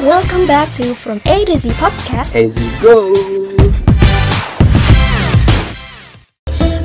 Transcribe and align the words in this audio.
Welcome 0.00 0.46
back 0.46 0.72
to 0.74 0.94
From 0.94 1.20
A 1.26 1.44
to 1.44 1.58
Z 1.58 1.70
Podcast. 1.70 2.36
As 2.36 2.56
you 2.56 2.70
go. 2.80 3.12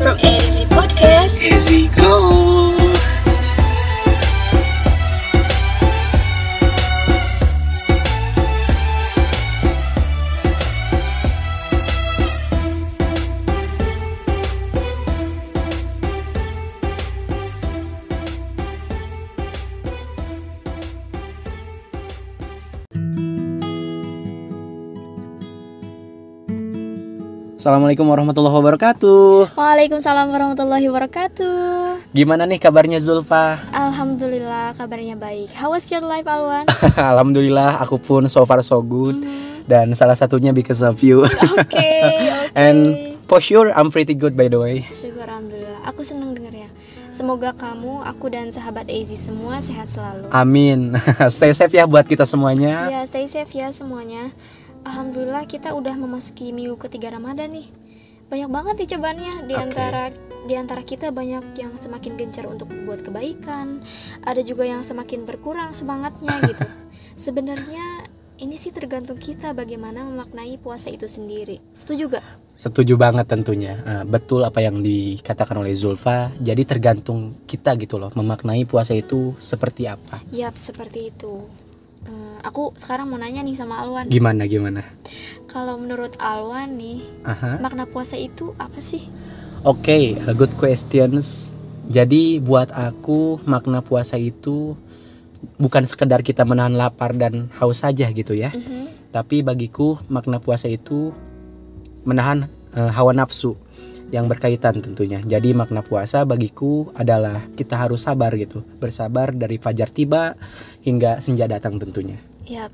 From 0.02 0.18
A 0.18 0.40
to 0.40 0.52
Z 0.52 0.66
Podcast. 0.66 1.52
As 1.52 1.72
you 1.72 1.90
go. 1.96 2.83
Assalamualaikum 27.64 28.04
warahmatullahi 28.04 28.60
wabarakatuh. 28.60 29.56
Waalaikumsalam 29.56 30.36
warahmatullahi 30.36 30.84
wabarakatuh. 30.84 32.12
Gimana 32.12 32.44
nih 32.44 32.60
kabarnya 32.60 33.00
Zulfa? 33.00 33.56
Alhamdulillah 33.72 34.76
kabarnya 34.76 35.16
baik. 35.16 35.56
How 35.56 35.72
was 35.72 35.88
your 35.88 36.04
life 36.04 36.28
Alwan? 36.28 36.68
Alhamdulillah 37.16 37.80
aku 37.80 38.04
pun 38.04 38.28
so 38.28 38.44
far 38.44 38.60
so 38.68 38.84
good 38.84 39.16
dan 39.64 39.96
salah 39.96 40.12
satunya 40.12 40.52
because 40.52 40.84
of 40.84 41.00
you. 41.00 41.24
Oke, 41.24 41.56
oke. 41.64 41.92
And 42.52 43.16
for 43.32 43.40
sure 43.40 43.72
I'm 43.72 43.96
pretty 43.96 44.12
good 44.12 44.36
by 44.36 44.52
the 44.52 44.60
way. 44.60 44.84
Syukur 44.92 45.24
alhamdulillah. 45.24 45.88
Aku 45.88 46.04
senang 46.04 46.36
dengarnya. 46.36 46.68
Semoga 47.16 47.56
kamu, 47.56 48.04
aku 48.04 48.28
dan 48.28 48.52
sahabat 48.52 48.92
Ezi 48.92 49.16
semua 49.16 49.64
sehat 49.64 49.88
selalu. 49.88 50.28
Amin. 50.36 51.00
Stay 51.32 51.56
safe 51.56 51.80
ya 51.80 51.88
buat 51.88 52.12
kita 52.12 52.28
semuanya. 52.28 52.92
Ya, 52.92 53.08
stay 53.08 53.24
safe 53.32 53.56
ya 53.56 53.72
semuanya. 53.72 54.36
Alhamdulillah 54.84 55.48
kita 55.48 55.72
udah 55.72 55.96
memasuki 55.96 56.52
minggu 56.52 56.76
ketiga 56.76 57.16
Ramadan 57.16 57.56
nih. 57.56 57.68
Banyak 58.28 58.50
banget 58.52 58.76
nih 58.84 58.90
cobaannya 58.96 59.34
di 59.48 59.56
Oke. 59.56 59.64
antara 59.64 60.04
di 60.44 60.54
antara 60.60 60.84
kita 60.84 61.16
banyak 61.16 61.56
yang 61.56 61.72
semakin 61.80 62.20
gencar 62.20 62.44
untuk 62.52 62.68
buat 62.84 63.00
kebaikan, 63.00 63.80
ada 64.28 64.42
juga 64.44 64.68
yang 64.68 64.84
semakin 64.84 65.24
berkurang 65.24 65.72
semangatnya 65.72 66.36
gitu. 66.52 66.68
Sebenarnya 67.16 68.12
ini 68.44 68.60
sih 68.60 68.76
tergantung 68.76 69.16
kita 69.16 69.56
bagaimana 69.56 70.04
memaknai 70.04 70.60
puasa 70.60 70.92
itu 70.92 71.08
sendiri. 71.08 71.64
Setuju 71.72 72.20
gak? 72.20 72.26
Setuju 72.60 73.00
banget 73.00 73.24
tentunya. 73.32 73.80
Eh, 73.88 74.04
betul 74.04 74.44
apa 74.44 74.60
yang 74.60 74.84
dikatakan 74.84 75.56
oleh 75.64 75.72
Zulfa. 75.72 76.36
Jadi 76.44 76.68
tergantung 76.68 77.40
kita 77.48 77.80
gitu 77.80 77.96
loh 77.96 78.12
memaknai 78.12 78.68
puasa 78.68 78.92
itu 78.92 79.32
seperti 79.40 79.88
apa. 79.88 80.20
Yap, 80.36 80.60
seperti 80.60 81.14
itu. 81.14 81.48
Eh, 82.08 82.38
aku 82.44 82.76
sekarang 82.76 83.08
mau 83.08 83.20
nanya 83.20 83.44
nih 83.44 83.56
sama 83.56 83.80
Alwan. 83.80 84.12
Gimana 84.12 84.44
gimana? 84.48 84.84
Kalau 85.48 85.78
menurut 85.78 86.18
Alwan 86.18 86.76
nih, 86.76 87.06
Aha. 87.24 87.62
makna 87.62 87.86
puasa 87.86 88.18
itu 88.18 88.58
apa 88.58 88.82
sih? 88.82 89.06
Oke, 89.64 90.20
uh, 90.20 90.36
good 90.36 90.52
questions. 90.60 91.56
Jadi 91.88 92.40
buat 92.40 92.72
aku 92.72 93.44
makna 93.48 93.84
puasa 93.84 94.20
itu 94.20 94.76
bukan 95.60 95.84
sekedar 95.84 96.24
kita 96.24 96.44
menahan 96.48 96.76
lapar 96.76 97.16
dan 97.16 97.52
haus 97.60 97.84
saja 97.84 98.08
gitu 98.12 98.36
ya. 98.36 98.52
Mhm. 98.52 99.12
Tapi 99.14 99.46
bagiku 99.46 100.00
makna 100.10 100.42
puasa 100.42 100.68
itu 100.68 101.14
menahan 102.04 102.50
uh, 102.76 102.92
hawa 102.92 103.16
nafsu 103.16 103.56
yang 104.14 104.30
berkaitan 104.30 104.78
tentunya. 104.78 105.18
Jadi 105.26 105.58
makna 105.58 105.82
puasa 105.82 106.22
bagiku 106.22 106.94
adalah 106.94 107.50
kita 107.58 107.82
harus 107.82 108.06
sabar 108.06 108.30
gitu, 108.38 108.62
bersabar 108.78 109.34
dari 109.34 109.58
fajar 109.58 109.90
tiba 109.90 110.38
hingga 110.86 111.18
senja 111.18 111.50
datang 111.50 111.82
tentunya. 111.82 112.22
Yap. 112.46 112.70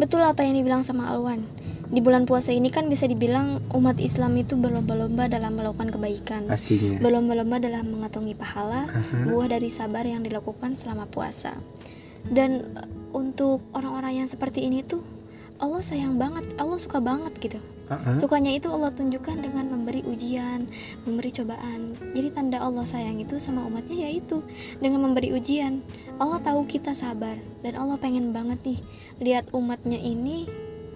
Betul 0.00 0.24
apa 0.24 0.48
yang 0.48 0.56
dibilang 0.56 0.80
sama 0.80 1.12
Alwan. 1.12 1.44
Di 1.88 2.00
bulan 2.00 2.24
puasa 2.24 2.52
ini 2.52 2.72
kan 2.72 2.88
bisa 2.88 3.04
dibilang 3.04 3.60
umat 3.76 4.00
Islam 4.00 4.36
itu 4.40 4.56
berlomba-lomba 4.56 5.28
dalam 5.28 5.56
melakukan 5.56 5.92
kebaikan. 5.92 6.48
Pastinya. 6.48 6.96
Berlomba-lomba 6.96 7.60
dalam 7.60 7.84
mengantongi 7.92 8.32
pahala 8.32 8.88
buah 9.28 9.52
dari 9.52 9.68
sabar 9.68 10.08
yang 10.08 10.24
dilakukan 10.24 10.80
selama 10.80 11.04
puasa. 11.08 11.60
Dan 12.24 12.72
eh, 12.72 12.88
untuk 13.12 13.64
orang-orang 13.76 14.24
yang 14.24 14.28
seperti 14.28 14.64
ini 14.64 14.80
tuh 14.80 15.04
Allah 15.58 15.82
sayang 15.82 16.16
banget, 16.16 16.46
Allah 16.56 16.78
suka 16.78 17.02
banget 17.02 17.34
gitu. 17.36 17.58
Uh-uh. 17.88 18.16
Sukanya 18.20 18.52
itu 18.52 18.68
Allah 18.68 18.92
tunjukkan 18.92 19.40
dengan 19.40 19.72
memberi 19.72 20.04
ujian, 20.04 20.68
memberi 21.08 21.32
cobaan. 21.32 21.96
Jadi 22.12 22.28
tanda 22.30 22.60
Allah 22.60 22.84
sayang 22.84 23.16
itu 23.16 23.40
sama 23.40 23.64
umatnya 23.64 24.08
yaitu 24.08 24.44
dengan 24.78 25.08
memberi 25.08 25.32
ujian. 25.32 25.80
Allah 26.20 26.38
tahu 26.44 26.68
kita 26.68 26.92
sabar 26.92 27.40
dan 27.64 27.74
Allah 27.80 27.96
pengen 27.96 28.36
banget 28.36 28.60
nih 28.64 28.78
lihat 29.24 29.50
umatnya 29.56 29.96
ini 29.96 30.46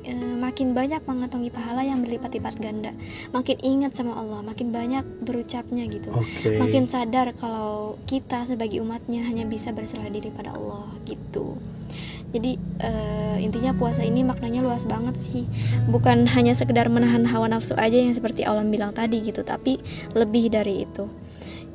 eh, 0.05 0.37
makin 0.37 0.75
banyak 0.75 1.03
mengantongi 1.07 1.49
pahala 1.49 1.87
yang 1.87 2.05
berlipat-lipat 2.05 2.61
ganda. 2.61 2.93
Makin 3.33 3.57
ingat 3.63 3.97
sama 3.97 4.19
Allah, 4.19 4.45
makin 4.45 4.75
banyak 4.75 5.25
berucapnya 5.25 5.89
gitu. 5.89 6.13
Oke. 6.13 6.61
Makin 6.61 6.91
sadar 6.91 7.33
kalau 7.33 7.97
kita 8.05 8.45
sebagai 8.45 8.83
umatnya 8.85 9.25
hanya 9.25 9.49
bisa 9.49 9.73
berserah 9.73 10.11
diri 10.13 10.29
pada 10.29 10.55
Allah 10.59 10.93
gitu. 11.09 11.57
Jadi 12.33 12.57
eh, 12.81 13.37
intinya 13.45 13.77
puasa 13.77 14.01
ini 14.01 14.25
maknanya 14.25 14.65
luas 14.65 14.89
banget 14.89 15.21
sih. 15.21 15.45
Bukan 15.89 16.25
hanya 16.33 16.57
sekedar 16.57 16.89
menahan 16.89 17.29
hawa 17.29 17.53
nafsu 17.53 17.77
aja 17.77 18.01
yang 18.01 18.17
seperti 18.17 18.49
Allah 18.49 18.65
bilang 18.65 18.97
tadi 18.97 19.21
gitu, 19.21 19.45
tapi 19.45 19.79
lebih 20.17 20.49
dari 20.49 20.89
itu. 20.89 21.09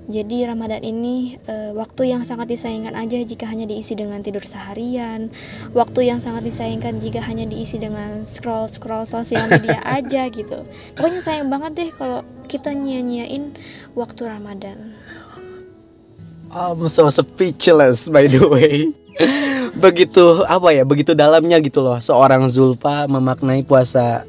Jadi 0.08 0.48
Ramadan 0.48 0.88
ini 0.88 1.36
eh, 1.52 1.76
waktu 1.76 2.16
yang 2.16 2.24
sangat 2.24 2.48
disayangkan 2.48 2.96
aja 2.96 3.20
jika 3.28 3.44
hanya 3.44 3.68
diisi 3.68 3.92
dengan 3.92 4.24
tidur 4.24 4.40
seharian, 4.40 5.28
waktu 5.76 6.08
yang 6.08 6.24
sangat 6.24 6.48
disayangkan 6.48 7.04
jika 7.04 7.20
hanya 7.28 7.44
diisi 7.44 7.76
dengan 7.76 8.24
scroll 8.24 8.72
scroll 8.72 9.04
sosial 9.04 9.52
media 9.52 9.84
aja 10.00 10.32
gitu. 10.32 10.64
Pokoknya 10.96 11.20
sayang 11.20 11.52
banget 11.52 11.72
deh 11.76 11.90
kalau 11.92 12.24
kita 12.48 12.72
nyia-nyiain 12.72 13.52
waktu 14.00 14.32
Ramadan. 14.32 14.96
I'm 16.56 16.88
so 16.88 17.12
speechless 17.12 18.08
by 18.08 18.32
the 18.32 18.48
way. 18.48 18.96
begitu 19.84 20.46
apa 20.46 20.70
ya? 20.74 20.84
Begitu 20.86 21.14
dalamnya 21.18 21.58
gitu 21.62 21.82
loh 21.82 21.98
seorang 22.02 22.46
Zulfa 22.50 23.06
memaknai 23.10 23.66
puasa 23.66 24.26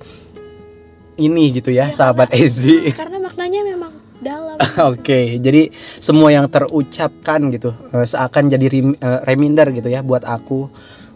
ini 1.19 1.50
gitu 1.50 1.75
ya, 1.75 1.91
sahabat 1.91 2.31
Ezi. 2.31 2.91
Karena 3.00 3.19
maknanya 3.19 3.60
memang 3.66 3.93
dalam. 4.22 4.56
Oke, 4.94 5.38
jadi 5.38 5.71
semua 5.99 6.31
yang 6.31 6.47
terucapkan 6.50 7.50
gitu 7.54 7.75
eh, 7.94 8.06
seakan 8.06 8.50
jadi 8.50 8.66
rem- 8.71 8.99
eh, 8.99 9.21
reminder 9.26 9.71
gitu 9.75 9.91
ya 9.91 10.03
buat 10.03 10.22
aku 10.26 10.71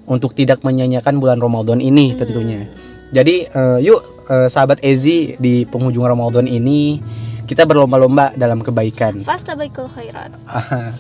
untuk 0.06 0.34
tidak 0.34 0.66
menyanyiakan 0.66 1.22
bulan 1.22 1.38
Ramadan 1.38 1.78
ini 1.78 2.14
tentunya. 2.18 2.66
Jadi 3.12 3.46
eh, 3.46 3.78
yuk 3.82 4.00
sahabat 4.32 4.80
Ezi 4.80 5.36
di 5.36 5.68
penghujung 5.68 6.08
Ramadan 6.08 6.48
ini 6.48 6.96
kita 7.44 7.68
berlomba-lomba 7.68 8.32
dalam 8.32 8.64
kebaikan. 8.64 9.20
Fastabiqul 9.20 9.90
khairat. 9.92 10.40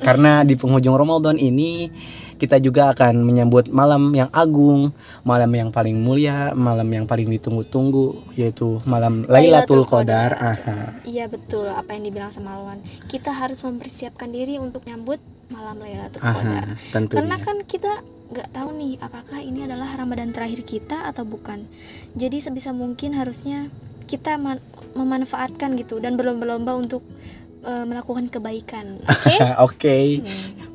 Karena 0.04 0.44
di 0.44 0.52
penghujung 0.52 0.92
Ramadan 0.92 1.40
ini 1.40 1.88
kita 2.42 2.58
juga 2.58 2.90
akan 2.90 3.22
menyambut 3.22 3.70
malam 3.70 4.10
yang 4.10 4.26
agung, 4.34 4.90
malam 5.22 5.46
yang 5.54 5.70
paling 5.70 5.94
mulia, 5.94 6.50
malam 6.58 6.90
yang 6.90 7.06
paling 7.06 7.30
ditunggu-tunggu 7.30 8.34
yaitu 8.34 8.82
malam 8.82 9.22
Lailatul 9.30 9.86
Qadar. 9.86 10.34
Aha. 10.34 11.06
Iya 11.06 11.30
betul 11.30 11.70
apa 11.70 11.94
yang 11.94 12.02
dibilang 12.02 12.34
sama 12.34 12.58
Alwan. 12.58 12.82
Kita 13.06 13.30
harus 13.30 13.62
mempersiapkan 13.62 14.34
diri 14.34 14.58
untuk 14.58 14.82
nyambut 14.90 15.22
malam 15.54 15.78
Lailatul 15.78 16.18
Qadar. 16.18 16.74
Karena 16.90 17.38
kan 17.38 17.62
kita 17.62 18.02
nggak 18.34 18.48
tahu 18.50 18.68
nih 18.74 18.92
apakah 18.98 19.38
ini 19.38 19.62
adalah 19.62 19.94
Ramadan 19.94 20.34
terakhir 20.34 20.66
kita 20.66 21.06
atau 21.06 21.22
bukan. 21.22 21.70
Jadi 22.18 22.42
sebisa 22.42 22.74
mungkin 22.74 23.14
harusnya 23.14 23.70
kita 24.10 24.34
man- 24.34 24.64
memanfaatkan 24.98 25.78
gitu 25.78 26.02
dan 26.02 26.18
berlomba-lomba 26.18 26.74
untuk 26.74 27.06
eh, 27.62 27.86
melakukan 27.86 28.26
kebaikan. 28.26 28.98
Oke? 29.14 29.36
Oke, 29.62 29.96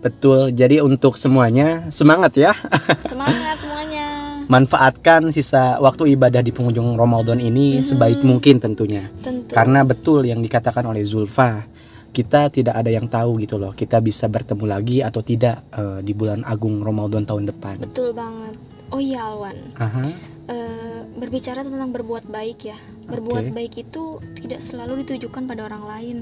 betul. 0.02 0.54
Jadi 0.54 0.82
untuk 0.82 1.16
semuanya 1.16 1.90
semangat 1.90 2.38
ya. 2.38 2.54
Semangat 3.12 3.58
semuanya. 3.62 4.06
Manfaatkan 4.48 5.28
sisa 5.36 5.76
waktu 5.84 6.16
ibadah 6.16 6.40
di 6.40 6.56
penghujung 6.56 6.96
Ramadan 6.96 7.44
ini 7.44 7.84
sebaik 7.84 8.24
mungkin 8.24 8.64
tentunya. 8.64 9.12
Tentu. 9.20 9.52
Karena 9.52 9.84
betul 9.84 10.24
yang 10.24 10.40
dikatakan 10.40 10.88
oleh 10.88 11.04
Zulfa, 11.04 11.68
kita 12.16 12.48
tidak 12.48 12.80
ada 12.80 12.88
yang 12.88 13.12
tahu 13.12 13.44
gitu 13.44 13.60
loh. 13.60 13.76
Kita 13.76 14.00
bisa 14.00 14.32
bertemu 14.32 14.66
lagi 14.66 15.04
atau 15.04 15.20
tidak 15.20 15.68
eh, 15.76 16.00
di 16.00 16.16
bulan 16.16 16.48
agung 16.48 16.80
Ramadan 16.80 17.28
tahun 17.28 17.52
depan. 17.52 17.84
Betul 17.84 18.16
banget. 18.16 18.56
Oh 18.88 19.04
iya 19.04 19.20
Alwan. 19.28 19.58
Aha. 19.76 20.06
Eh, 20.48 21.00
berbicara 21.20 21.60
tentang 21.60 21.92
berbuat 21.92 22.32
baik 22.32 22.72
ya. 22.72 22.80
Berbuat 23.12 23.52
Oke. 23.52 23.54
baik 23.54 23.74
itu 23.84 24.24
tidak 24.40 24.64
selalu 24.64 25.04
ditujukan 25.04 25.44
pada 25.44 25.68
orang 25.68 25.84
lain. 25.84 26.18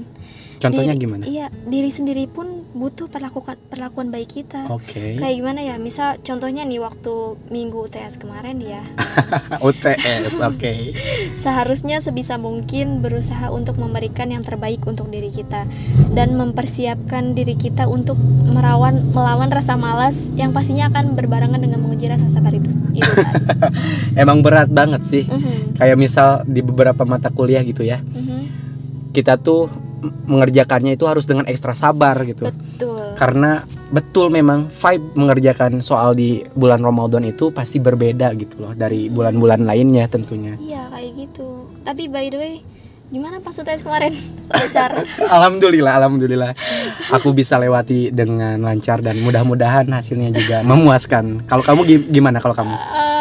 Contohnya 0.56 0.92
Diri- 0.92 1.02
gimana? 1.02 1.22
Iya, 1.22 1.46
diri 1.64 1.88
sendiri 1.88 2.24
pun 2.26 2.64
butuh 2.72 3.08
perlakuan 3.08 3.56
perlakuan 3.62 4.08
baik 4.08 4.36
kita 4.36 4.68
Oke. 4.68 5.16
kayak 5.16 5.34
gimana 5.34 5.60
ya 5.60 5.76
misal 5.76 6.20
contohnya 6.20 6.60
nih 6.60 6.76
waktu 6.76 7.08
minggu 7.48 7.88
UTS 7.88 8.20
kemarin 8.20 8.60
ya 8.60 8.84
UTS, 9.64 10.44
oke. 10.44 10.74
seharusnya 11.42 11.98
sebisa 11.98 12.36
mungkin 12.36 13.00
berusaha 13.00 13.48
untuk 13.48 13.76
memberikan 13.76 14.28
yang 14.28 14.44
terbaik 14.44 14.84
untuk 14.84 15.08
diri 15.08 15.32
kita 15.32 15.64
dan 16.12 16.36
mempersiapkan 16.36 17.32
diri 17.32 17.56
kita 17.56 17.88
untuk 17.88 18.20
merawan 18.44 19.08
melawan 19.08 19.48
rasa 19.48 19.72
malas 19.74 20.28
yang 20.32 20.52
pastinya 20.52 20.88
akan 20.88 21.16
berbarengan 21.16 21.56
dengan 21.58 21.80
menguji 21.80 22.06
rasa 22.06 22.28
sabar 22.28 22.52
itu 22.52 22.68
itu 22.92 23.08
tadi. 23.08 23.40
Emang 24.20 24.40
berat 24.40 24.68
banget 24.68 25.00
sih. 25.00 25.24
Mhm, 25.24 25.76
Kayak 25.76 25.96
misal 25.96 26.28
di 26.44 26.60
beberapa 26.60 27.04
mata 27.04 27.28
kuliah 27.28 27.60
gitu 27.60 27.80
ya. 27.80 28.00
mhm. 28.00 28.52
Kita 29.12 29.36
tuh 29.36 29.68
mengerjakannya 30.26 30.92
itu 30.92 31.04
harus 31.04 31.24
dengan 31.24 31.44
ekstra 31.44 31.72
sabar 31.72 32.20
gitu. 32.22 32.46
betul 32.46 33.00
Karena 33.14 33.62
betul 33.88 34.28
memang 34.28 34.66
vibe 34.66 35.14
mengerjakan 35.14 35.80
soal 35.80 36.12
di 36.12 36.44
bulan 36.52 36.78
Ramadan 36.78 37.24
itu 37.24 37.48
pasti 37.48 37.78
berbeda 37.78 38.34
gitu 38.34 38.60
loh 38.60 38.72
dari 38.72 39.08
bulan-bulan 39.08 39.62
lainnya 39.62 40.04
tentunya. 40.06 40.58
iya 40.58 40.86
kayak 40.88 41.10
gitu 41.16 41.48
tapi 41.80 42.06
by 42.06 42.26
the 42.26 42.36
way 42.36 42.54
gimana 43.06 43.38
pas 43.38 43.54
UTS 43.54 43.80
kemarin 43.80 44.10
lancar 44.52 44.90
Alhamdulillah, 45.22 45.94
alhamdulillah. 45.96 46.52
Aku 47.12 47.30
bisa 47.30 47.54
lewati 47.54 48.10
dengan 48.10 48.58
lancar 48.58 48.98
dan 48.98 49.18
mudah-mudahan 49.18 49.86
hasilnya 49.88 50.30
juga 50.30 50.60
memuaskan. 50.62 51.44
Kalau 51.44 51.62
kamu 51.62 51.80
gi- 51.84 52.06
gimana 52.10 52.36
kalau 52.36 52.52
kamu? 52.52 52.74
Ah, 52.74 53.15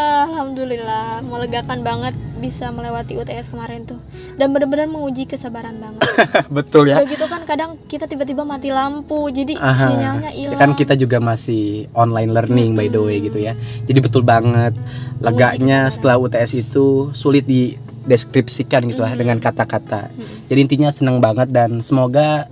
Alhamdulillah 0.46 1.26
melegakan 1.26 1.82
banget 1.82 2.14
bisa 2.38 2.70
melewati 2.70 3.18
UTS 3.18 3.50
kemarin 3.50 3.90
tuh 3.90 3.98
dan 4.38 4.54
benar-benar 4.54 4.86
menguji 4.86 5.26
kesabaran 5.26 5.74
banget 5.82 6.06
Betul 6.62 6.94
ya. 6.94 7.02
udah 7.02 7.10
gitu 7.10 7.26
kan 7.26 7.42
kadang 7.50 7.82
kita 7.90 8.06
tiba-tiba 8.06 8.46
mati 8.46 8.70
lampu 8.70 9.26
jadi 9.34 9.58
Aha. 9.58 9.90
sinyalnya 9.90 10.30
hilang 10.38 10.62
Kan 10.62 10.72
kita 10.78 10.94
juga 10.94 11.18
masih 11.18 11.90
online 11.98 12.30
learning 12.30 12.78
by 12.78 12.94
the 12.94 13.02
way 13.02 13.26
gitu 13.26 13.42
ya. 13.42 13.58
Jadi 13.90 13.98
betul 14.06 14.22
banget 14.22 14.78
leganya 15.18 15.90
setelah 15.90 16.22
UTS 16.22 16.52
itu 16.62 17.10
sulit 17.18 17.50
dideskripsikan 17.50 18.86
gitu 18.86 19.02
lah 19.02 19.18
dengan 19.18 19.42
kata-kata. 19.42 20.14
Jadi 20.46 20.60
intinya 20.62 20.94
senang 20.94 21.18
banget 21.18 21.50
dan 21.50 21.82
semoga 21.82 22.46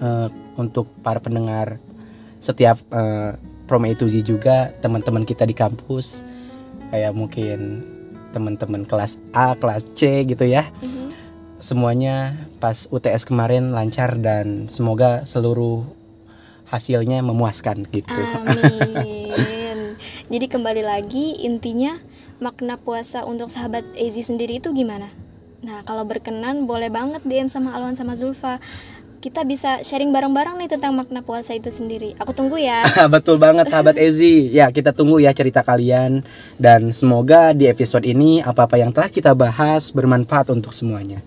eh, 0.00 0.28
untuk 0.56 0.88
para 1.04 1.20
pendengar 1.20 1.76
setiap 2.40 2.80
eh, 2.88 3.36
Prome 3.68 3.92
A 3.92 3.92
to 3.92 4.08
Z 4.08 4.24
juga 4.24 4.72
teman-teman 4.80 5.28
kita 5.28 5.44
di 5.44 5.52
kampus 5.52 6.24
kayak 6.90 7.12
mungkin 7.16 7.82
teman-teman 8.30 8.84
kelas 8.84 9.18
A, 9.32 9.56
kelas 9.56 9.88
C 9.96 10.28
gitu 10.28 10.44
ya. 10.44 10.68
Mhm. 10.84 11.08
Semuanya 11.56 12.46
pas 12.60 12.84
UTS 12.92 13.24
kemarin 13.24 13.72
lancar 13.72 14.20
dan 14.20 14.68
semoga 14.68 15.24
seluruh 15.24 15.88
hasilnya 16.68 17.22
memuaskan 17.24 17.86
gitu. 17.88 18.12
Amin. 18.12 19.96
Jadi 20.32 20.46
kembali 20.50 20.82
lagi 20.84 21.40
intinya 21.40 21.96
makna 22.42 22.76
puasa 22.76 23.24
untuk 23.24 23.48
sahabat 23.48 23.86
Ezi 23.96 24.20
sendiri 24.20 24.60
itu 24.60 24.74
gimana? 24.74 25.08
Nah 25.64 25.80
kalau 25.86 26.04
berkenan 26.04 26.68
boleh 26.68 26.92
banget 26.92 27.24
DM 27.24 27.48
sama 27.48 27.72
Alwan 27.72 27.96
sama 27.96 28.18
Zulfa. 28.18 28.60
Kita 29.26 29.42
bisa 29.42 29.82
sharing 29.82 30.14
bareng-bareng 30.14 30.54
nih 30.54 30.70
tentang 30.70 30.94
makna 30.94 31.18
puasa 31.18 31.50
itu 31.50 31.66
sendiri. 31.66 32.14
Aku 32.22 32.30
tunggu 32.30 32.62
ya. 32.62 32.86
Betul 33.18 33.42
banget 33.42 33.66
sahabat 33.66 33.98
Ezi. 33.98 34.54
Ya, 34.54 34.70
kita 34.70 34.94
tunggu 34.94 35.18
ya 35.18 35.34
cerita 35.34 35.66
kalian 35.66 36.22
dan 36.62 36.94
semoga 36.94 37.50
di 37.50 37.66
episode 37.66 38.06
ini 38.06 38.38
apa-apa 38.38 38.78
yang 38.78 38.94
telah 38.94 39.10
kita 39.10 39.34
bahas 39.34 39.90
bermanfaat 39.90 40.54
untuk 40.54 40.70
semuanya. 40.70 41.18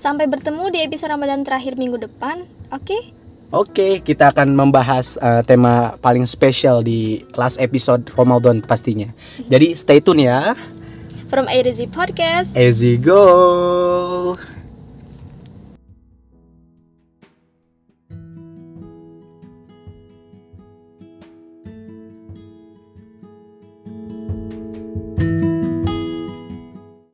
Sampai 0.00 0.24
bertemu 0.32 0.64
di 0.72 0.80
episode 0.80 1.12
Ramadan 1.12 1.44
terakhir 1.44 1.76
minggu 1.76 2.08
depan. 2.08 2.48
Oke? 2.72 3.12
Oke, 3.52 4.00
kita 4.00 4.32
akan 4.32 4.56
membahas 4.56 5.20
eh, 5.20 5.44
tema 5.44 5.92
paling 6.00 6.24
spesial 6.24 6.80
di 6.80 7.20
last 7.36 7.60
episode 7.60 8.08
Ramadan 8.16 8.64
pastinya. 8.64 9.12
Jadi 9.44 9.76
stay 9.76 10.00
tune 10.00 10.24
ya. 10.24 10.56
From 11.28 11.52
A 11.52 11.58
to 11.60 11.72
Z 11.76 11.92
Podcast. 11.92 12.56
Ezi 12.56 12.96
go. 12.96 14.55